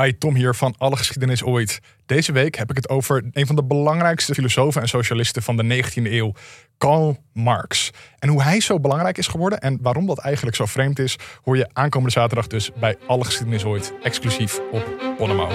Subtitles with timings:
[0.00, 1.80] Hi, Tom hier van Alle Geschiedenis Ooit.
[2.06, 5.82] Deze week heb ik het over een van de belangrijkste filosofen en socialisten van de
[5.84, 6.32] 19e eeuw,
[6.78, 7.90] Karl Marx.
[8.18, 11.56] En hoe hij zo belangrijk is geworden en waarom dat eigenlijk zo vreemd is, hoor
[11.56, 15.50] je aankomende zaterdag dus bij Alle Geschiedenis Ooit, exclusief op Bonnemouw.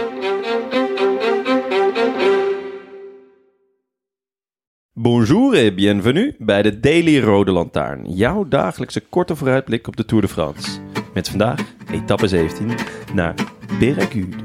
[4.94, 8.14] Bonjour et bienvenue bij de Daily Rode Lantaarn.
[8.14, 10.80] Jouw dagelijkse korte vooruitblik op de Tour de France.
[11.14, 11.60] Met vandaag
[11.92, 12.76] etappe 17
[13.14, 13.36] naar
[13.78, 14.36] Béragude.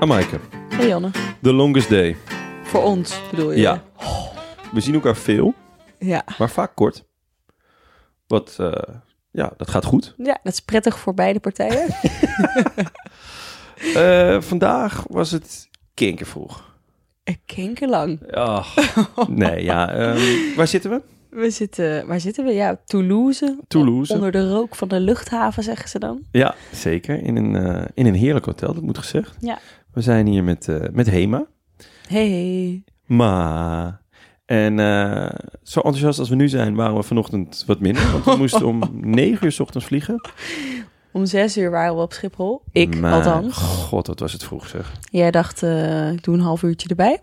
[0.00, 0.38] Amaike,
[0.70, 1.10] Hey Janne.
[1.42, 2.16] the longest day.
[2.64, 3.60] Voor ons bedoel je?
[3.60, 3.82] Ja.
[4.72, 5.54] We zien elkaar veel,
[5.98, 6.24] Ja.
[6.38, 7.04] maar vaak kort.
[8.26, 8.94] Wat, eh,
[9.30, 10.14] ja, dat gaat goed.
[10.16, 11.88] Ja, dat is prettig voor beide partijen.
[13.94, 16.74] Eh, vandaag was het kinkervroeg.
[17.46, 18.20] Kinkerlang.
[19.28, 19.92] Nee, ja.
[19.92, 21.02] ehm, waar zitten we?
[21.36, 22.52] We zitten, waar zitten we?
[22.52, 23.58] Ja, Toulouse.
[23.68, 24.12] Toulouse.
[24.12, 26.22] Onder de rook van de luchthaven, zeggen ze dan.
[26.30, 27.22] Ja, zeker.
[27.22, 29.36] In een, eh, in een heerlijk hotel, dat moet gezegd.
[29.40, 29.58] Ja.
[29.92, 31.46] We zijn hier met, eh, met Hema.
[32.08, 32.82] Hey.
[33.06, 34.00] Maar...
[34.44, 35.30] En eh,
[35.62, 38.10] zo enthousiast als we nu zijn, waren we vanochtend wat minder.
[38.12, 40.20] Want we moesten om negen uur 's ochtends vliegen.
[41.12, 42.62] Om zes uur waren we op Schiphol.
[42.72, 43.56] Ik Maar, althans.
[43.56, 44.92] God, wat was het vroeg zeg.
[45.10, 45.62] Jij dacht,
[46.12, 47.20] ik doe een half uurtje erbij.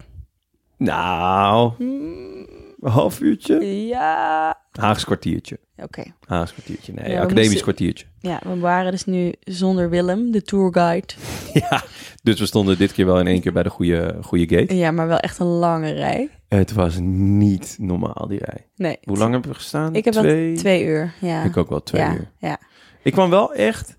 [0.77, 2.45] Nou, Hmm,
[2.83, 3.85] een half uurtje?
[3.87, 4.57] ja.
[4.71, 5.59] Haags kwartiertje.
[5.77, 6.03] Oké.
[6.27, 8.05] Haags kwartiertje, nee, Ja, academisch moesten- kwartiertje.
[8.19, 11.13] Ja, we waren dus nu zonder Willem, de tourguide.
[11.53, 11.83] Ja,
[12.23, 14.75] dus we stonden dit keer wel in één keer bij de goede, goede gate.
[14.75, 16.29] Ja, maar wel echt een lange rij.
[16.47, 18.67] Het was niet normaal, die rij.
[18.75, 18.97] Nee.
[19.03, 19.95] Hoe lang hebben we gestaan?
[19.95, 20.47] Ik heb twee...
[20.47, 21.13] wel twee uur.
[21.21, 21.43] Ja.
[21.43, 22.31] Ik ook wel twee ja, uur.
[22.37, 22.57] Ja,
[23.03, 23.95] Ik kwam wel echt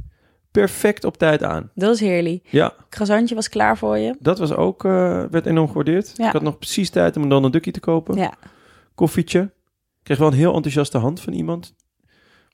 [0.51, 1.71] perfect op tijd aan.
[1.75, 2.47] dat was heerlijk.
[2.51, 4.16] Ja, Croissantje was klaar voor je.
[4.21, 6.12] dat was ook, eh, werd enorm gewaardeerd.
[6.15, 6.27] Ja.
[6.27, 8.16] Ik had nog precies tijd om een Donald te kopen.
[8.16, 8.33] Ja.
[8.94, 9.41] Koffietje.
[9.41, 11.75] Ik kreeg wel een heel enthousiaste hand van iemand.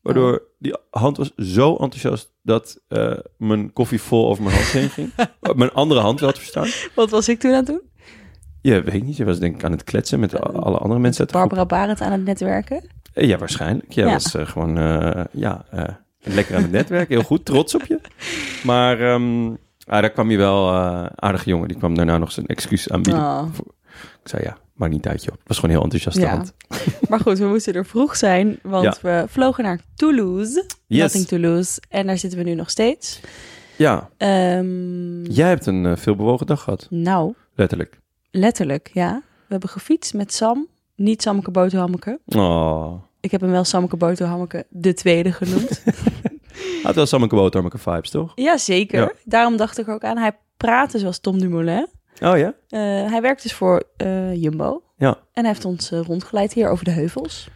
[0.02, 0.46] Waardoor Oh.
[0.58, 5.10] die hand was zo enthousiast dat eh, mijn koffie vol over mijn hand heen ging.
[5.40, 6.66] Oh, mijn andere hand te verstaan.
[6.94, 7.82] Wat was ik toen aan het doen?
[8.62, 9.16] Ja, weet ik niet.
[9.16, 11.32] Je was denk ik aan het kletsen met a- alle andere mensen uit.
[11.32, 12.84] Barbara Barend aan het netwerken.
[13.12, 13.92] Eh, Ja, waarschijnlijk.
[13.92, 14.12] Jij Ja.
[14.12, 15.84] was eh, gewoon eh, ja, eh,
[16.20, 17.08] lekker aan het netwerk.
[17.08, 18.00] Heel goed, trots op je.
[18.64, 19.46] Maar ehm,
[19.86, 21.68] ah, daar kwam je wel eh aardige jongen.
[21.68, 23.22] Die kwam daarna nog zijn excuus aanbieden.
[23.22, 23.48] Oh.
[24.22, 25.32] Ik zei ja, maakt niet uit joh.
[25.38, 26.44] Het was gewoon heel enthousiaste Ja.
[27.08, 30.64] Maar goed, we moesten er vroeg zijn, want we vlogen naar Toulouse.
[30.86, 31.02] Yes.
[31.02, 31.80] Nothing Toulouse.
[31.88, 33.20] En daar zitten we nu nog steeds.
[33.76, 36.86] Ja, Ehm, jij hebt een uh, veelbewogen dag gehad.
[36.90, 37.98] Nou, Letterlijk.
[38.30, 39.22] letterlijk, ja.
[39.24, 40.66] We hebben gefietst met Sam.
[40.96, 42.20] Niet Sammeke Boterhammeke.
[42.26, 42.92] Oh.
[43.20, 45.82] Ik heb hem wel Sammeke Boterhammeke de tweede genoemd.
[46.82, 48.32] Had wel Sammeke Boterhammeke vibes, toch?
[48.34, 49.00] ja, zeker.
[49.00, 49.12] Ja.
[49.24, 50.16] Daarom dacht ik ook aan.
[50.18, 51.86] Hij praatte zoals Tom Dumoulin.
[52.20, 52.54] Oh ja?
[52.68, 54.82] Eh, hij werkt dus voor eh, Jumbo.
[54.96, 55.08] Ja.
[55.32, 57.48] En hij heeft ons eh, rondgeleid hier over de heuvels.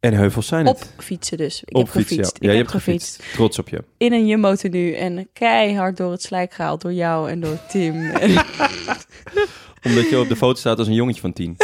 [0.00, 0.94] En heuvels zijn Op het.
[0.98, 1.62] fietsen dus.
[1.64, 2.36] Ik Op heb fietsen, gefietst.
[2.42, 2.50] ja.
[2.50, 3.22] Je heb hebt gefietst.
[3.32, 3.84] Trots op je.
[3.96, 7.94] In een Jumbo tenue en keihard door het slijk gehaald door jou en door Tim.
[9.84, 11.56] Omdat je op de foto staat als een jongetje van tien.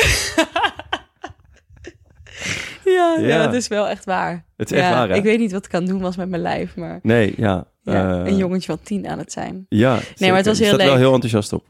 [2.84, 3.26] ja, ja.
[3.26, 3.44] Ja.
[3.44, 4.44] dat is wel echt waar.
[4.56, 5.14] Het is echt waar, hè?
[5.14, 7.66] Ik weet niet wat ik aan doen was met mijn lijf, maar Nee, ja.
[7.82, 9.66] ja, een jongetje van tien aan het zijn.
[9.68, 11.04] Ja, Nee, maar het was heel Je staat wel leuk.
[11.04, 11.64] heel enthousiast op.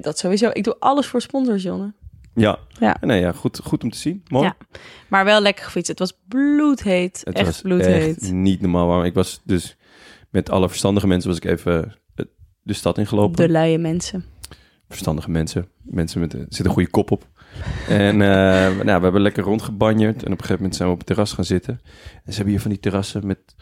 [0.00, 0.50] Dat sowieso.
[0.52, 1.92] Ik doe alles voor sponsors, Jonne.
[2.34, 2.58] Ja.
[2.78, 2.96] Ja.
[3.00, 4.22] Nee, ja, goed, goed om te zien.
[4.28, 4.44] Mooi.
[4.44, 4.56] Ja.
[5.08, 5.88] Maar wel lekker gefietst.
[5.88, 7.20] Het was bloedheet.
[7.24, 8.16] Het echt was bloedheet.
[8.16, 9.04] echt niet normaal warm.
[9.04, 9.76] Ik was dus
[10.30, 12.24] met alle verstandige mensen was ik even eh,
[12.62, 13.36] de stad ingelopen.
[13.36, 14.24] De luie mensen.
[14.88, 15.68] Verstandige mensen.
[15.82, 17.28] Mensen met er zit een goede kop op.
[17.88, 20.22] En eh, nou, we hebben lekker rondgebanjerd.
[20.22, 21.80] En op een gegeven moment zijn we op het terras gaan zitten.
[22.24, 23.54] En ze hebben hier van die terrassen met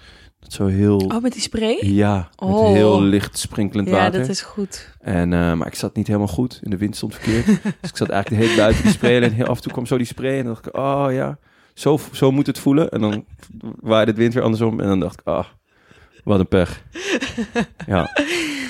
[0.48, 0.96] zo heel...
[0.96, 1.78] Oh, met die spray?
[1.80, 2.66] Ja, met Oh.
[2.66, 4.20] heel licht sprinkelend Ja, water.
[4.20, 4.88] dat is goed.
[5.00, 6.60] En, eh, maar ik zat niet helemaal goed.
[6.62, 7.46] En de wind stond verkeerd.
[7.80, 9.22] dus ik zat eigenlijk de hele tijd buiten die spray.
[9.22, 10.38] En heel af en toe kwam zo die spray.
[10.38, 11.38] En dan dacht ik, oh ja,
[11.74, 12.90] zo, zo moet het voelen.
[12.90, 13.24] En dan
[13.80, 14.80] waaide het wind weer andersom.
[14.80, 15.44] En dan dacht ik, ah,
[16.24, 16.82] wat een pech.
[17.86, 18.10] ja,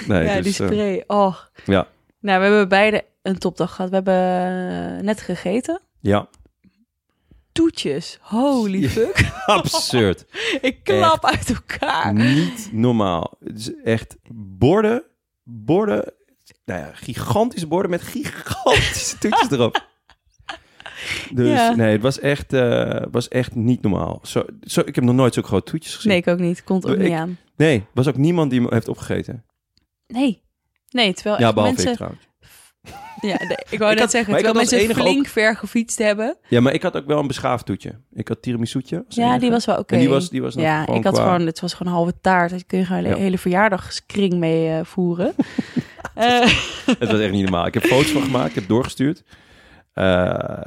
[0.09, 1.05] nee, ja, dus, die eh, spray.
[1.07, 1.37] Oh.
[1.65, 1.87] ja,
[2.21, 3.91] Nou, we hebben beide een topdag gehad.
[3.91, 5.81] We hebben eh, net gegeten.
[6.01, 6.29] ja,
[7.53, 8.19] Toetjes.
[8.21, 9.31] Holy fuck.
[9.47, 10.25] absurd.
[10.61, 12.15] Ik klap uit elkaar.
[12.15, 13.37] Niet normaal.
[13.45, 14.17] Het is echt
[14.59, 15.03] borden,
[15.43, 16.13] borden,
[16.65, 19.91] nou ja, gigantische borden met gigantische toetjes erop.
[21.31, 21.75] Dus Ja.
[21.75, 24.19] nee, het was echt, eh, was echt niet normaal.
[24.23, 26.11] Zo, zo, ik heb nog nooit zulke grote toetjes gezien.
[26.11, 26.65] Nee, ik ook niet.
[26.65, 27.39] Komt ook Ik- niet aan.
[27.57, 29.45] Nee, was ook niemand die me heeft opgegeten.
[30.07, 30.43] Nee.
[30.91, 31.91] Nee, terwijl Ja, echt behalve mensen...
[31.91, 32.29] ik trouwens.
[33.21, 33.41] Ja,
[33.71, 36.37] ik wou Ik net had- zeggen, terwijl mensen enige flink ver gefietst hebben.
[36.49, 37.95] Ja, maar ik had ook wel een beschaafd toetje.
[38.15, 39.05] Ik had tiramisoetje.
[39.07, 39.39] als Ja, enige.
[39.41, 39.95] die was wel oké.
[39.95, 42.51] En die was, die was Ja, ik had qua- gewoon, het was gewoon halve taart.
[42.51, 43.17] Daar kun je gewoon een Ja.
[43.17, 45.35] hele verjaardagskring mee eh, voeren.
[46.15, 46.41] Eh,
[46.99, 47.67] Het was echt niet normaal.
[47.67, 49.23] Ik heb foto's van gemaakt, ik heb doorgestuurd.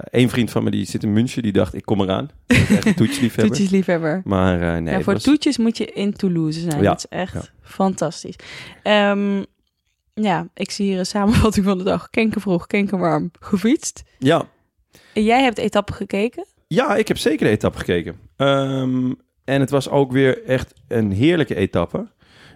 [0.09, 2.29] Eén vriend van me die zit in München, die dacht, ik kom eraan.
[2.47, 3.55] Dat is echt een toetsliefhebber.
[3.55, 4.21] Toetjesliefhebber.
[4.23, 6.77] Maar eh, nee, ja, het voor was- toetjes moet je in Toulouse zijn.
[6.81, 8.35] Ja, Dat is echt fantastisch.
[8.83, 9.43] Ehm,
[10.21, 12.09] ja, ik zie hier een samenvatting van de dag.
[12.09, 14.03] Kenken vroeg, kenken warm, gefietst.
[14.19, 14.47] Ja.
[15.13, 16.45] En jij hebt etappen gekeken?
[16.67, 18.15] ja, ik heb zeker de etappe gekeken.
[18.35, 19.11] Ehm,
[19.43, 22.07] en het was ook weer echt een heerlijke etappe.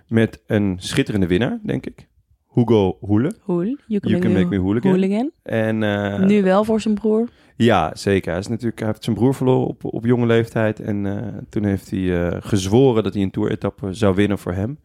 [0.07, 2.07] Met een schitterende winnaar, denk ik.
[2.53, 3.33] Hugo Hoele.
[3.41, 4.91] Hoel, you can, You can make me hooligan.
[4.91, 5.31] hooligan.
[5.43, 7.29] En, eh, nu wel voor zijn broer.
[7.55, 8.31] Ja, zeker.
[8.31, 10.79] Hij, is natuurlijk, hij heeft zijn broer verloren op, op jonge leeftijd.
[10.79, 14.79] En eh, toen heeft hij eh, gezworen dat hij een toeretappe zou winnen voor hem.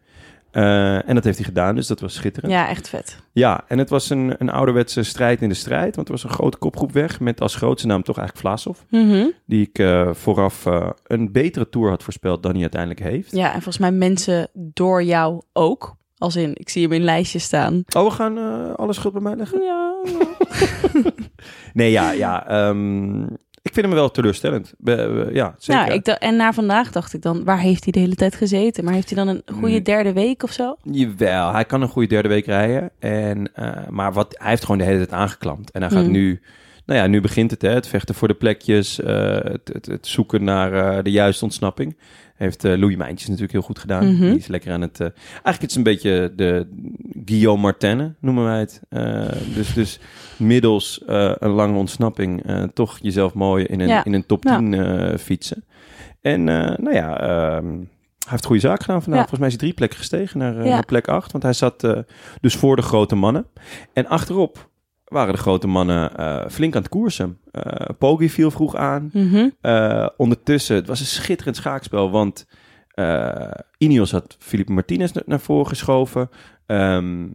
[0.55, 2.53] Eh, en dat heeft hij gedaan, dus dat was schitterend.
[2.53, 3.19] Ja, echt vet.
[3.31, 5.95] Ja, en het was een, een ouderwetse strijd in de strijd.
[5.95, 8.79] Want er was een grote kopgroep weg met als grootste naam toch eigenlijk Vlaasov.
[8.89, 9.25] Mhm.
[9.45, 13.31] Die ik eh, vooraf eh, een betere tour had voorspeld dan hij uiteindelijk heeft.
[13.31, 15.95] Ja, en volgens mij mensen door jou ook.
[16.17, 17.83] Als in, ik zie hem in lijstjes staan.
[17.97, 19.61] Oh, we gaan eh, alle schuld bij mij leggen?
[19.61, 19.95] Ja,
[21.73, 22.47] Nee, ja, ja.
[22.47, 23.25] ehm,
[23.65, 24.73] ik vind hem wel teleurstellend.
[24.83, 25.85] Ja, zeker.
[25.85, 28.83] Nou, ik en na vandaag dacht ik dan, waar heeft hij de hele tijd gezeten?
[28.83, 29.83] Maar heeft hij dan een goede Mm.
[29.83, 30.75] derde week of zo?
[30.83, 32.89] Jawel, hij kan een goede derde week rijden.
[32.99, 35.71] En, eh, maar wat, hij heeft gewoon de hele tijd aangeklampt.
[35.71, 36.11] En hij gaat Mm.
[36.11, 36.41] nu...
[36.85, 38.99] Nou ja, nu begint het, hè, het vechten voor de plekjes.
[38.99, 41.97] eh, het, het, het zoeken naar eh, de juiste ontsnapping.
[42.35, 44.13] Heeft eh, Louis Mijntjes natuurlijk heel goed gedaan.
[44.13, 44.21] Mhm.
[44.29, 44.99] Die is lekker aan het...
[44.99, 46.67] eigenlijk het is een beetje de
[47.25, 48.81] Guillaume Martenne, noemen wij het.
[49.55, 49.99] Dus, dus
[50.37, 51.01] middels
[51.39, 52.43] een lange ontsnapping...
[52.73, 54.03] toch jezelf mooi in een, Ja.
[54.05, 54.57] in een top Ja.
[54.57, 55.63] 10 eh, fietsen.
[56.21, 57.19] En nou ja...
[57.21, 57.65] ehm,
[58.19, 59.21] hij heeft goede zaak gedaan vandaag.
[59.21, 59.27] Ja.
[59.27, 60.73] Volgens mij is hij drie plekken gestegen naar, Ja.
[60.73, 61.31] naar plek 8.
[61.31, 61.87] Want hij zat
[62.41, 63.45] dus voor de grote mannen.
[63.93, 64.69] En achterop
[65.05, 67.37] waren de grote mannen eh, flink aan het koersen.
[67.51, 69.09] Eh Poggi viel vroeg aan.
[69.13, 69.49] Mhm.
[69.61, 72.11] Eh, ondertussen, het was een schitterend schaakspel.
[72.11, 72.45] Want
[73.77, 76.29] Ineos had Felipe Martinez na- naar voren geschoven.
[76.65, 77.27] Ehm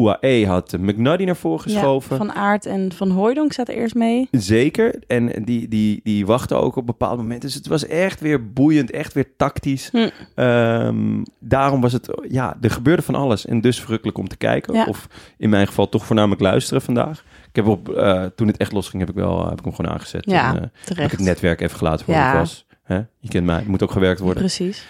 [0.00, 2.10] UAE had McNuddy naar voren geschoven.
[2.10, 4.28] Ja, van Aert en Van Hooijdonk zaten eerst mee.
[4.30, 5.02] Zeker.
[5.06, 7.48] En die, die, die wachten ook op bepaalde momenten.
[7.48, 9.88] Dus het was echt weer boeiend, echt weer tactisch.
[9.92, 10.08] Hm.
[10.34, 13.46] Ehm, daarom was het, ja, er gebeurde van alles.
[13.46, 14.74] En dus verrukkelijk om te kijken.
[14.74, 14.84] Ja.
[14.84, 15.06] Of
[15.38, 17.24] in mijn geval toch voornamelijk luisteren vandaag.
[17.48, 19.92] Ik heb op, eh, toen het echt losging, heb ik, wel, heb ik hem gewoon
[19.92, 20.24] aangezet.
[20.30, 22.36] Ja, En, eh, heb ik het netwerk even gelaten voor Ja.
[22.38, 22.66] was.
[22.82, 22.96] Hè?
[23.18, 24.38] Je kent mij, het moet ook gewerkt worden.
[24.42, 24.86] Precies.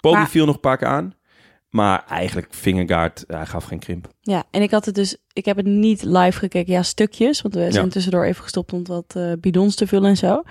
[0.00, 1.14] Poggi Maar- viel nog een paar keer aan.
[1.72, 4.08] Maar eigenlijk, Vingegaard, hij gaf geen krimp.
[4.20, 7.54] Ja, en ik had het dus, ik heb het niet live gekeken, ja, stukjes, want
[7.54, 7.90] we zijn Ja.
[7.90, 10.42] tussendoor even gestopt om wat eh, bidons te vullen en zo.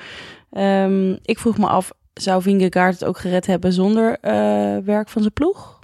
[0.51, 4.33] Ehm, ik vroeg me af, zou Vingegaard het ook gered hebben zonder eh,
[4.77, 5.79] werk van zijn ploeg?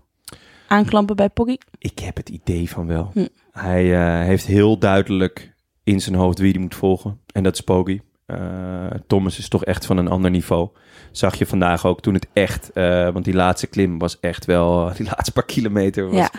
[0.67, 1.57] Aanklampen bij Poggi?
[1.77, 3.09] Ik heb het idee van wel.
[3.13, 3.27] Hm.
[3.51, 5.53] Hij eh, heeft heel duidelijk
[5.83, 7.19] in zijn hoofd wie hij moet volgen.
[7.33, 8.01] En dat is Poggi.
[8.27, 10.69] Eh, Thomas is toch echt van een ander niveau.
[11.11, 12.71] Zag je vandaag ook toen het echt...
[12.71, 14.91] eh, want die laatste klim was echt wel...
[14.97, 16.29] Die laatste paar kilometer was Ja.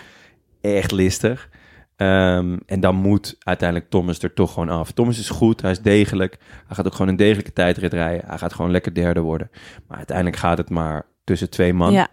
[0.61, 1.49] echt listig.
[1.97, 4.91] Ehm, en dan moet uiteindelijk Thomas er toch gewoon af.
[4.93, 6.37] Thomas is goed, hij is degelijk.
[6.67, 8.29] Hij gaat ook gewoon een degelijke tijdrit rijden.
[8.29, 9.51] Hij gaat gewoon lekker derde worden.
[9.87, 11.93] Maar uiteindelijk gaat het maar tussen twee man.
[11.93, 12.09] Ja,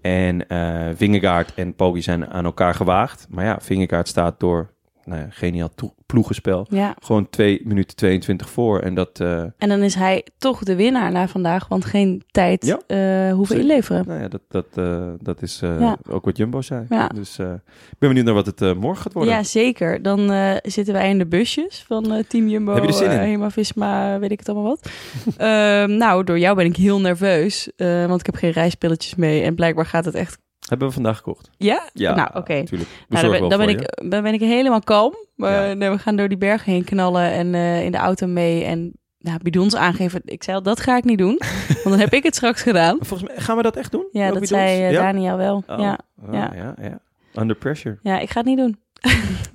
[0.00, 3.26] En eh Vingegaard en Poggi zijn aan elkaar gewaagd.
[3.30, 4.74] Maar ja, Vingegaard staat door
[5.06, 5.70] nou ja, geniaal
[6.06, 6.66] ploegenspel.
[6.70, 6.94] ja.
[7.02, 8.80] Gewoon 2 minuten 22 voor.
[8.80, 12.66] En dat, eh, En dan is hij toch de winnaar na vandaag, want geen tijd
[12.66, 12.80] Ja.
[12.86, 14.04] eh, hoeven inleveren.
[14.06, 15.62] nou ja, dat, dat, eh, dat is
[16.10, 16.84] ook wat Jumbo zei.
[16.88, 17.08] Ja.
[17.08, 19.32] Dus ik ben benieuwd naar wat het morgen gaat worden.
[19.34, 20.02] Ja, zeker.
[20.02, 20.32] Dan
[20.62, 23.18] zitten wij in de busjes van Team Jumbo, Heb je er zin in?
[23.18, 24.90] eh, Hema-Visma, weet ik het allemaal wat.
[25.36, 29.54] Ehm, nou, door jou ben ik heel nerveus, want ik heb geen reispilletjes mee en
[29.54, 30.38] blijkbaar gaat het echt...
[30.68, 31.50] Hebben we vandaag gekocht.
[31.56, 31.88] Ja?
[31.92, 32.54] Ja, Nou, oké.
[32.54, 32.90] natuurlijk.
[33.08, 35.14] Nou, dan, ben, dan, ben ik, dan ben ik helemaal kalm.
[35.34, 35.74] Maar Ja.
[35.74, 38.92] nee, we gaan door die bergen heen knallen en eh, in de auto mee en
[39.18, 40.20] nou, bidons aangeven.
[40.24, 42.96] Ik zei al, dat ga ik niet doen, want dan heb ik het straks gedaan.
[43.00, 44.08] Volgens mij gaan we dat echt doen?
[44.12, 44.60] Ja, Ook dat bidons?
[44.62, 45.00] zei ja?
[45.02, 45.62] Daniel wel.
[45.66, 45.98] Oh, Ja.
[46.26, 46.52] oh, ja.
[46.54, 46.74] ja.
[46.80, 46.98] ja,
[47.34, 47.98] Under pressure.
[48.02, 48.78] ja, ik ga het niet doen.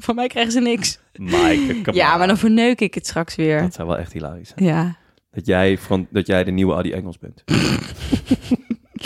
[0.05, 0.99] Van mij krijgen ze niks.
[1.13, 3.61] Come Ja, maar dan verneuk ik het straks weer.
[3.61, 4.69] Dat zou wel echt hilarisch zijn.
[4.69, 4.95] Ja.
[5.31, 7.43] Dat jij, van, dat jij de nieuwe Adi Engels bent.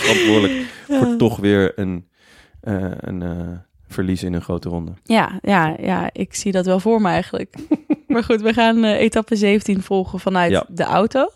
[0.05, 2.07] Verantwoordelijk voor toch weer een,
[2.61, 3.47] eh, een eh,
[3.87, 4.93] verlies in een grote ronde.
[5.03, 7.55] Ja, ja, ja, ik zie dat wel voor me eigenlijk.
[8.07, 10.65] maar goed, we gaan eh, etappe 17 volgen vanuit Ja.
[10.69, 11.29] de auto.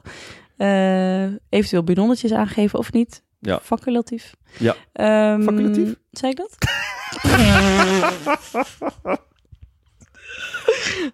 [1.49, 3.23] Eventueel bidonnetjes aangeven of niet.
[3.39, 3.59] Ja.
[3.63, 4.33] Facultatief.
[4.57, 4.75] Ja.
[4.93, 5.95] Ehm, Facultatief?
[6.11, 6.55] Zei ik dat?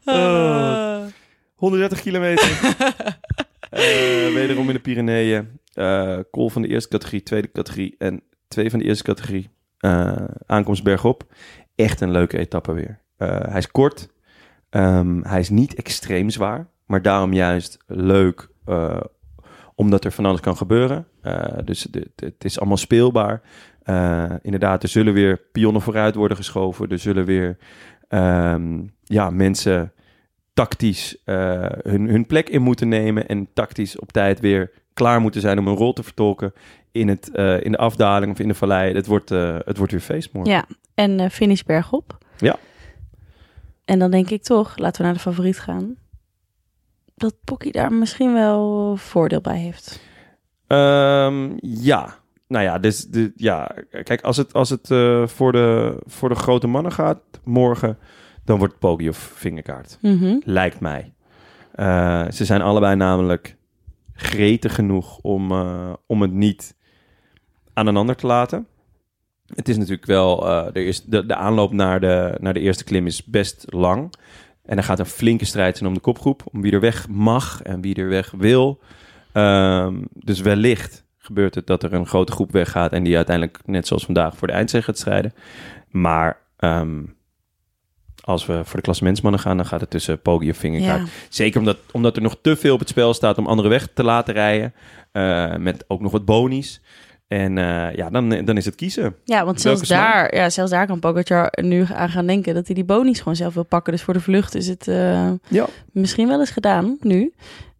[0.05, 1.03] Oh.
[1.55, 2.49] 130 kilometer.
[3.69, 5.59] Eh, wederom in de Pyreneeën.
[6.31, 9.49] Call van de eerste categorie, tweede categorie en twee van de eerste categorie.
[9.85, 11.23] Eh, aankomst bergop.
[11.75, 13.01] Echt een leuke etappe weer.
[13.17, 14.09] Eh, hij is kort.
[14.69, 16.69] Ehm, hij is niet extreem zwaar.
[16.85, 18.53] Maar daarom juist leuk.
[19.77, 21.07] omdat er van alles kan gebeuren.
[21.63, 23.41] Dus het is allemaal speelbaar.
[24.41, 26.89] Inderdaad, er zullen weer pionnen vooruit worden geschoven.
[26.89, 27.57] Er zullen weer
[28.07, 29.93] ehm, ja, mensen
[30.53, 33.27] tactisch hun, hun plek in moeten nemen.
[33.27, 36.53] En tactisch op tijd weer klaar moeten zijn om een rol te vertolken
[36.91, 38.93] in, het, eh, in de afdaling of in de vallei.
[38.93, 40.53] Het wordt, eh, het wordt weer feest morgen.
[40.53, 42.17] Ja, en eh, finish bergop.
[42.37, 42.55] Ja.
[43.85, 45.95] En dan denk ik toch, laten we naar de favoriet gaan,
[47.15, 49.99] dat Pocky daar misschien wel voordeel bij heeft.
[50.67, 52.23] Ehm, ja.
[52.47, 54.87] Nou ja, dus de, ja, kijk, als het, als het
[55.31, 57.97] voor, de, voor de grote mannen gaat morgen,
[58.43, 59.97] dan wordt Poggi of vingerkaart.
[60.01, 60.39] Mhm.
[60.43, 61.13] Lijkt mij.
[62.31, 63.57] Ze zijn allebei namelijk
[64.15, 66.75] gretig genoeg om, eh, om het niet
[67.73, 68.67] aan een ander te laten.
[69.55, 72.83] Het is natuurlijk wel, eh, er is de, de aanloop naar de, naar de eerste
[72.83, 74.13] klim is best lang.
[74.65, 77.61] En er gaat een flinke strijd zijn om de kopgroep, om wie er weg mag
[77.61, 78.79] en wie er weg wil.
[79.31, 83.87] Ehm, dus wellicht gebeurt het dat er een grote groep weggaat en die uiteindelijk, net
[83.87, 85.33] zoals vandaag, voor de eindzege gaat strijden.
[85.89, 87.03] Maar ehm,
[88.25, 91.01] als we voor de klassementsmannen gaan, dan gaat het tussen Poggi of Vingegaard.
[91.01, 91.07] Ja.
[91.29, 94.03] Zeker omdat, omdat er nog te veel op het spel staat om anderen weg te
[94.03, 94.73] laten rijden.
[95.11, 96.81] eh, met ook nog wat bonies.
[97.27, 99.15] En eh, ja, dan, dan is het kiezen.
[99.23, 100.31] ja, want zelfs Welke smaak?
[100.31, 103.35] daar, ja, zelfs daar kan Pogacar nu aan gaan denken dat hij die bonies gewoon
[103.35, 103.93] zelf wil pakken.
[103.93, 105.67] Dus voor de vlucht is het eh, Ja.
[105.91, 107.33] misschien wel eens gedaan nu.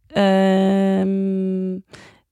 [0.08, 1.80] Ehm,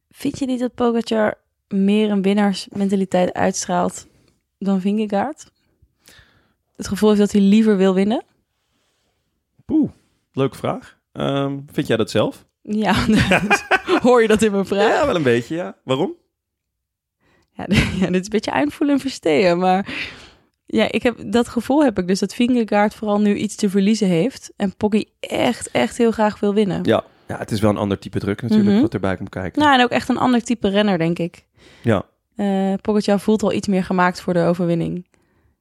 [0.10, 1.34] vind je niet dat Pogacar
[1.68, 4.08] meer een winnaarsmentaliteit uitstraalt
[4.60, 5.52] dan Vingegaard?
[6.76, 8.24] Het gevoel heeft dat hij liever wil winnen?
[9.66, 9.90] Poeh,
[10.34, 10.98] leuke vraag.
[11.12, 12.46] Ehm, vind jij dat zelf?
[12.62, 12.94] Ja,
[14.02, 14.88] hoor je dat in mijn vraag?
[15.00, 15.76] Ja, wel een beetje, ja.
[15.84, 16.14] Waarom?
[17.52, 17.66] Ja,
[18.00, 19.94] ja, dit is een beetje eindvoelen en verstehen, maar
[20.66, 24.08] ja, ik heb, dat gevoel heb ik dus dat Vingegaard vooral nu iets te verliezen
[24.08, 26.84] heeft en Poggi echt, echt heel graag wil winnen.
[26.84, 28.82] Ja, ja het is wel een ander type druk natuurlijk Mhm.
[28.82, 29.62] wat erbij komt kijken.
[29.62, 31.46] Nou, en ook echt een ander type renner, denk ik.
[31.82, 32.06] Ja.
[32.82, 35.06] Pogacar voelt al iets meer gemaakt voor de overwinning.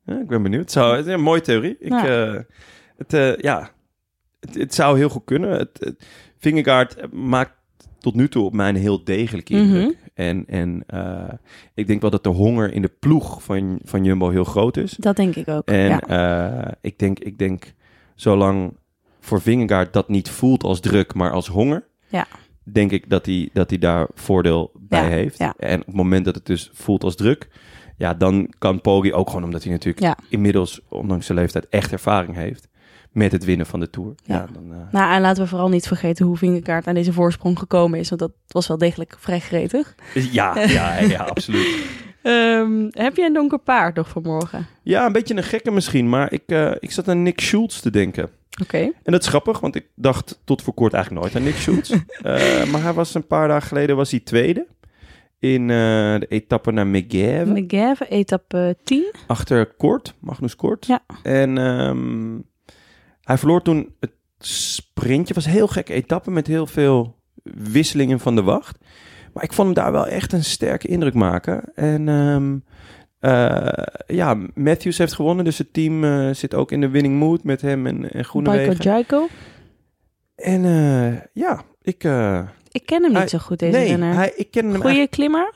[0.05, 0.61] Ja, ik ben benieuwd.
[0.63, 1.77] Het, zou, het is een mooie theorie.
[1.79, 2.07] Ik, Ja.
[2.35, 2.41] eh,
[2.97, 3.71] het, eh, ja,
[4.41, 5.51] het, het zou heel goed kunnen.
[5.51, 6.07] Het, het,
[6.39, 7.53] Vingegaard maakt
[7.99, 9.87] tot nu toe op mij een heel degelijke indruk.
[9.87, 9.95] Mhm.
[10.15, 11.33] En, en eh,
[11.75, 14.93] ik denk wel dat de honger in de ploeg van, van Jumbo heel groot is.
[14.99, 15.67] Dat denk ik ook.
[15.69, 16.75] En ja.
[16.81, 17.73] ik, denk, ik denk,
[18.15, 18.77] zolang
[19.21, 21.85] voor Vingegaard dat niet voelt als druk, maar als honger...
[22.09, 22.27] Ja.
[22.63, 25.39] denk ik dat hij, dat hij daar voordeel bij Ja, heeft.
[25.39, 25.55] ja.
[25.59, 27.49] En op het moment dat het dus voelt als druk...
[27.97, 30.17] ja, dan kan Poggi ook gewoon, omdat hij natuurlijk Ja.
[30.29, 32.69] inmiddels, ondanks zijn leeftijd, echt ervaring heeft...
[33.13, 34.15] met het winnen van de Tour.
[34.25, 34.35] Ja.
[34.35, 34.47] Ja.
[34.53, 37.99] dan, eh, Nou, en laten we vooral niet vergeten hoe Vingegaard aan deze voorsprong gekomen
[37.99, 39.95] is, want dat was wel degelijk vrij gretig.
[40.15, 41.67] ja, ja, ja, absoluut.
[42.23, 44.67] Ehm, heb je een donker paard nog vanmorgen?
[44.83, 47.91] Ja, een beetje een gekke misschien, maar ik, eh, ik zat aan Nick Schultz te
[47.91, 48.29] denken.
[48.63, 48.79] Oké.
[48.79, 51.91] En dat is grappig, want ik dacht tot voor kort eigenlijk nooit aan Nick Schultz.
[52.23, 54.67] Eh, maar hij was een paar dagen geleden was hij tweede
[55.43, 55.77] in eh,
[56.19, 57.53] de etappe naar Megève.
[57.53, 59.13] Megève, etappe 10.
[59.27, 60.87] achter Kort, Magnus Kort.
[60.87, 61.03] Ja.
[61.23, 62.39] En ehm,
[63.21, 65.35] hij verloor toen het sprintje.
[65.35, 68.79] was een heel gekke etappe met heel veel wisselingen van de wacht.
[69.33, 71.75] Maar ik vond hem daar wel echt een sterke indruk maken.
[71.75, 72.57] En ehm,
[73.19, 77.45] eh, ja, Matthews heeft gewonnen, dus het team eh, zit ook in de winning mood
[77.45, 78.77] met hem en, en Groenewegen.
[78.79, 79.29] Jaiko.
[80.35, 82.05] En eh, ja, ik...
[82.73, 84.15] Ik ken hem niet Hij- zo goed, deze nee, renner.
[84.15, 85.53] hij, ik ken hem Goeie klimmer?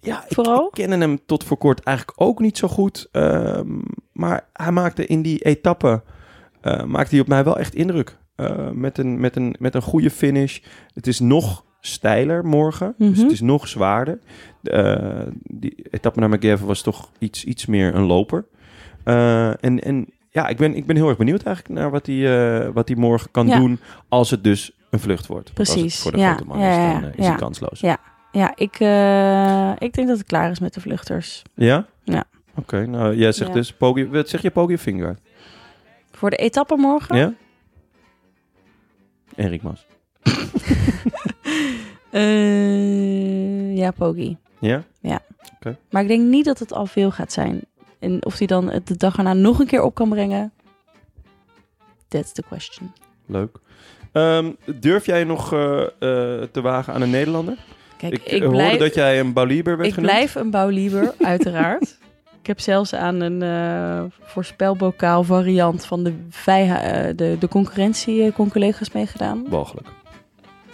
[0.00, 0.66] Ja, Vooral?
[0.66, 3.08] ik kende hem tot voor kort eigenlijk ook niet zo goed.
[3.12, 3.78] Ehm,
[4.12, 6.02] maar hij maakte in die etappe
[6.60, 8.18] eh, maakte hij op mij wel echt indruk.
[8.34, 10.58] Eh, met, een, met, een, met een goede finish.
[10.94, 12.94] Het is nog steiler morgen.
[12.98, 13.20] Dus Mhm.
[13.22, 14.18] het is nog zwaarder.
[14.62, 18.46] Eh, die etappe naar McGavin was toch iets, iets meer een loper.
[19.04, 22.88] En, en ja, ik ben, ik ben heel erg benieuwd eigenlijk naar wat hij, wat
[22.88, 23.58] hij morgen kan Ja.
[23.58, 25.52] doen als het dus een vlucht wordt.
[25.52, 27.30] Precies, voor de ja, grote man ja, is, ja, dan eh, is ja.
[27.30, 27.80] hij kansloos.
[27.80, 27.98] Ja.
[28.32, 31.42] Ja, ik, eh, ik denk dat het klaar is met de vluchters.
[31.54, 31.86] Ja?
[32.04, 32.24] Ja.
[32.54, 33.56] Oké, nou jij zegt Ja.
[33.56, 35.20] dus Poggi, wat zeg je Poggi of Vingegaard?
[36.10, 37.16] Voor de etappe morgen?
[37.16, 37.34] Ja?
[39.34, 39.86] Enrik Mas.
[42.10, 44.36] Eh, ja, Poggi.
[44.58, 44.84] Ja?
[45.90, 47.60] Maar ik denk niet dat het al veel gaat zijn.
[47.98, 50.52] En of hij dan het de dag erna nog een keer op kan brengen.
[52.08, 52.92] That's the question.
[53.26, 53.58] Leuk.
[54.12, 54.50] Ehm,
[54.80, 55.88] durf jij nog eh, eh,
[56.52, 57.56] te wagen aan een Nederlander?
[57.96, 60.12] Kijk, ik ik, eh, blijf, hoorde dat jij een Bauliber werd ik genoemd.
[60.12, 61.98] blijf een bouwlieber, uiteraard.
[62.42, 66.12] heb zelfs aan een voorspelbokaal variant van de,
[67.16, 69.44] de, de concurrentie con collega's meegedaan.
[69.48, 69.88] Walgelijk.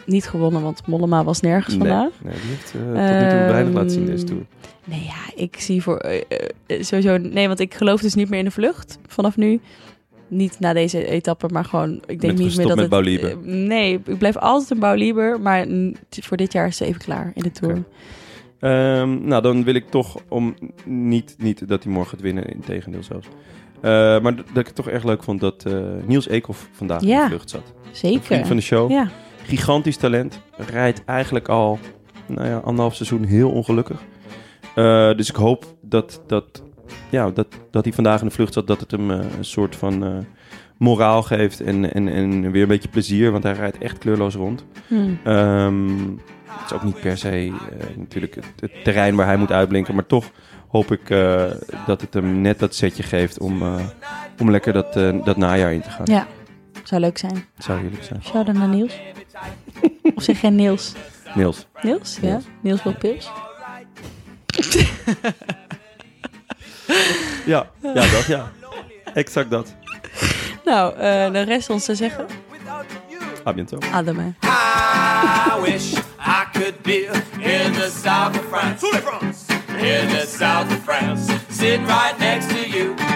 [0.06, 2.10] Niet gewonnen, want Mollema was nergens Nee, vandaag.
[2.22, 4.42] nee, die heeft tot nu toe weinig laten zien deze tour.
[4.84, 6.22] Nee, ja, ik zie voor
[6.66, 7.18] sowieso.
[7.18, 9.60] Nee, want ik geloof dus niet meer in de vlucht vanaf nu.
[10.28, 12.02] Niet na deze etappe, maar gewoon.
[12.06, 13.22] Ik denk niet meer dat met het.
[13.22, 15.66] Eh, nee, ik blijf altijd een bouwlieber, maar
[16.08, 17.84] voor dit jaar is ze even klaar in de tour.
[18.60, 20.54] Ehm, nou, dan wil ik toch om
[20.84, 23.26] niet, niet dat hij morgen gaat winnen, in tegendeel zelfs.
[23.80, 23.90] Eh,
[24.20, 27.24] maar dat ik het toch erg leuk vond dat eh, Niels Eekhoff vandaag in de
[27.26, 27.72] vlucht zat.
[27.90, 28.46] Zeker.
[28.46, 28.90] Van de show.
[28.90, 29.08] Ja,
[29.42, 30.40] Gigantisch talent.
[30.56, 31.78] Rijdt eigenlijk al
[32.26, 34.00] nou ja, anderhalf seizoen heel ongelukkig.
[35.16, 36.62] Dus ik hoop dat, dat,
[37.14, 38.66] ja, dat, dat hij vandaag in de vlucht zat.
[38.66, 40.16] Dat het hem eh, een soort van eh,
[40.78, 43.30] moraal geeft en, en, en weer een beetje plezier.
[43.30, 44.64] Want hij rijdt echt kleurloos rond.
[44.88, 45.14] Hm.
[45.24, 45.88] Ehm,
[46.44, 49.94] het is ook niet per se eh, natuurlijk het, het terrein waar hij moet uitblinken.
[49.94, 50.30] Maar toch
[50.74, 51.50] hoop ik eh,
[51.86, 53.86] dat het hem net dat setje geeft om, eh,
[54.38, 56.06] om lekker dat, eh, dat najaar in te gaan.
[56.06, 56.26] ja.
[56.82, 57.44] Zou leuk zijn.
[57.58, 58.22] Zou heerlijk zijn.
[58.22, 59.00] Shout-out naar Niels.
[60.14, 60.92] of zeg jij Niels?
[61.34, 61.66] Niels.
[61.82, 62.18] Niels?
[62.20, 62.28] Ja.
[62.28, 62.44] Niels.
[62.60, 63.30] Niels wil pils.
[67.44, 68.50] Ja, ja dat ja.
[69.14, 69.74] Exact dat.
[70.64, 72.26] Nou, eh de rest ons te zeggen.
[73.46, 73.84] A bientôt.
[73.92, 74.36] Ademen.
[74.42, 77.04] I wish I could be
[77.38, 78.86] in the south of France.
[79.78, 81.32] In the south of France.
[81.50, 83.13] Sitting right